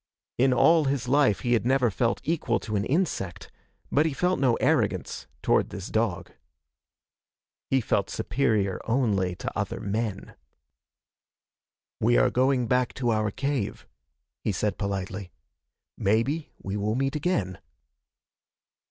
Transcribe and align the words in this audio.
In 0.39 0.51
all 0.51 0.85
his 0.85 1.07
life 1.07 1.41
he 1.41 1.53
had 1.53 1.63
never 1.63 1.91
felt 1.91 2.21
equal 2.23 2.59
to 2.61 2.75
an 2.75 2.85
insect, 2.85 3.51
but 3.91 4.07
he 4.07 4.13
felt 4.13 4.39
no 4.39 4.55
arrogance 4.55 5.27
toward 5.43 5.69
this 5.69 5.89
dog. 5.89 6.31
He 7.69 7.81
felt 7.81 8.09
superior 8.09 8.81
only 8.85 9.35
to 9.35 9.55
other 9.55 9.79
men. 9.79 10.33
"We 11.99 12.17
are 12.17 12.31
going 12.31 12.65
back 12.65 12.95
to 12.95 13.11
our 13.11 13.29
cave," 13.29 13.85
he 14.43 14.51
said 14.51 14.79
politely. 14.79 15.29
"Maybe 15.99 16.51
we 16.59 16.75
will 16.77 16.95
meet 16.95 17.15
again." 17.15 17.59